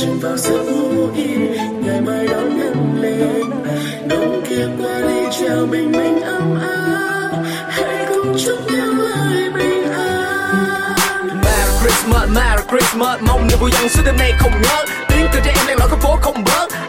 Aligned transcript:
chìm 0.00 0.18
vào 0.20 0.36
giấc 0.36 0.62
ngủ 0.62 1.08
yên 1.14 1.80
ngày 1.80 2.00
mai 2.00 2.26
đón 2.26 2.60
em 2.60 3.02
lên 3.02 3.50
đông 4.08 4.42
kia 4.48 4.66
qua 4.78 5.00
đi 5.00 5.38
treo 5.40 5.66
bình 5.66 5.92
minh 5.92 6.20
ấm 6.20 6.60
áp. 6.60 7.42
Hãy 7.68 8.06
cùng 8.08 8.36
chúc 8.44 8.58
nhau 8.72 8.86
lời 8.86 9.50
bình 9.54 9.92
an. 9.92 11.28
Merry 11.44 11.72
Christmas, 11.80 12.28
Merry 12.28 12.62
Christmas. 12.70 13.20
Mong 13.20 13.46
niềm 13.46 13.58
vui 13.60 13.70
dân 13.70 13.88
suốt 13.88 14.02
đêm 14.06 14.16
nay 14.18 14.32
không 14.38 14.52
ngớt 14.62 14.88
Tiếng 15.08 15.26
cười 15.32 15.42
trẻ 15.44 15.52
em 15.56 15.66
đang 15.66 15.78
lội 15.78 15.88
không 15.88 16.00
phố 16.00 16.16
không 16.22 16.44
bớt. 16.44 16.87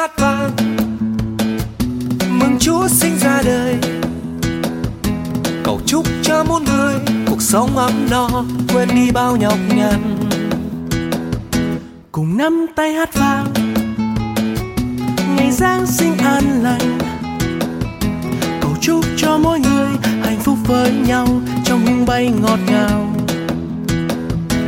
Hát 0.00 0.18
vang. 0.18 0.50
Mừng 2.38 2.58
Chúa 2.60 2.88
sinh 2.88 3.18
ra 3.18 3.42
đời. 3.44 3.76
Cầu 5.64 5.80
chúc 5.86 6.06
cho 6.22 6.44
muôn 6.44 6.64
người 6.64 6.94
cuộc 7.26 7.42
sống 7.42 7.76
ấm 7.76 7.92
no, 8.10 8.28
quên 8.74 8.88
đi 8.94 9.10
bao 9.10 9.36
nhọc 9.36 9.58
nhằn. 9.76 10.18
Cùng 12.12 12.36
nắm 12.36 12.66
tay 12.76 12.92
hát 12.92 13.14
vang. 13.14 13.46
Ngày 15.36 15.50
giáng 15.50 15.86
sinh 15.86 16.18
an 16.18 16.62
lành. 16.62 16.98
Cầu 18.60 18.70
chúc 18.80 19.04
cho 19.16 19.38
mỗi 19.38 19.60
người 19.60 19.88
hạnh 20.22 20.38
phúc 20.40 20.58
với 20.66 20.92
nhau 20.92 21.26
trong 21.64 21.86
hương 21.86 22.06
bay 22.06 22.32
ngọt 22.42 22.58
ngào. 22.66 23.12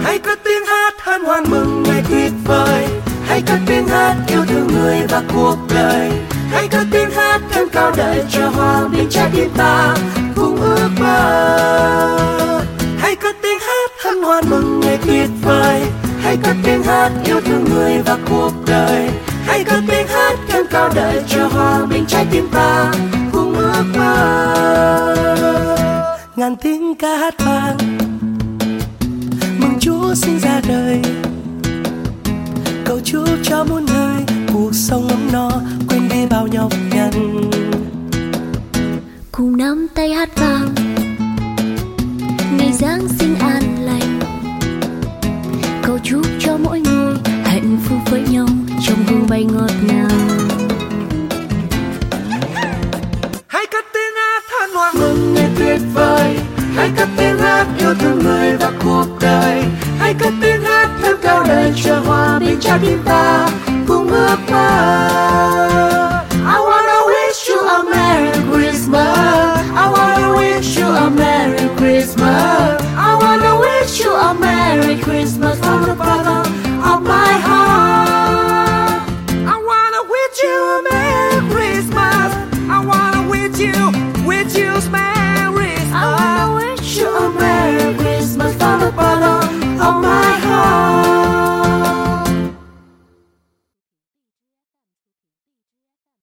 Hãy 0.02 0.18
cất 0.18 0.38
tiếng 0.44 0.66
hát 0.66 0.94
hân 0.98 1.24
hoan 1.24 1.44
mừng 1.50 1.82
ngày 1.82 2.02
tuyệt 2.10 2.32
vời 2.44 2.88
hãy 3.32 3.42
cất 3.42 3.58
tiếng 3.66 3.88
hát 3.88 4.16
yêu 4.28 4.44
thương 4.48 4.66
người 4.66 5.06
và 5.08 5.22
cuộc 5.34 5.56
đời. 5.74 6.10
Hãy 6.50 6.68
cất 6.68 6.86
tiếng 6.90 7.10
hát 7.10 7.40
thêm 7.50 7.68
cao 7.72 7.92
đời 7.96 8.24
cho 8.30 8.48
hòa 8.48 8.88
bình 8.88 9.06
trái 9.10 9.30
tim 9.34 9.50
ta 9.56 9.96
cùng 10.36 10.56
ước 10.56 10.88
mơ. 11.00 12.18
Hãy 12.98 13.16
cất 13.16 13.36
tiếng 13.42 13.58
hát 13.58 13.90
hân 14.04 14.22
hoan 14.22 14.44
mừng 14.50 14.80
ngày 14.80 14.98
tuyệt 15.06 15.28
vời. 15.42 15.82
Hãy 16.22 16.36
cất 16.42 16.56
tiếng 16.64 16.82
hát 16.82 17.10
yêu 17.24 17.40
thương 17.40 17.64
người 17.64 17.98
và 18.06 18.18
cuộc 18.30 18.52
đời. 18.66 19.10
Hãy 19.46 19.64
cất 19.64 19.80
tiếng 19.88 20.06
hát 20.06 20.38
thêm 20.48 20.66
cao 20.70 20.90
đời 20.94 21.22
cho 21.28 21.46
hòa 21.46 21.86
bình 21.90 22.04
trái 22.08 22.26
tim 22.30 22.48
ta 22.52 22.92
cùng 23.32 23.54
ước 23.54 23.84
mơ. 23.96 25.16
Ngàn 26.36 26.56
tiếng 26.56 26.94
ca 26.94 27.16
hát 27.16 27.34
vang. 27.38 27.76
Mừng 29.58 29.78
Chúa 29.80 30.14
sinh 30.14 30.38
ra 30.38 30.60
đời 30.68 31.02
cầu 33.02 33.24
chúc 33.26 33.38
cho 33.42 33.64
muôn 33.64 33.86
người 33.86 34.24
cuộc 34.52 34.74
sống 34.74 35.08
ấm 35.08 35.28
no, 35.32 35.50
quên 35.88 36.08
đi 36.08 36.26
bao 36.30 36.46
nhọc 36.46 36.72
nhằn. 36.94 37.10
Cùng 39.32 39.56
nắm 39.56 39.86
tay 39.94 40.12
hát 40.14 40.28
vang, 40.36 40.74
ngày 42.58 42.72
giáng 42.72 43.08
sinh 43.08 43.34
an 43.34 43.62
lành. 43.80 44.20
Cầu 45.82 45.98
chúc 46.02 46.26
hòa 62.72 62.78
bình 62.78 62.98
trái 63.04 63.48
tim 63.86 65.61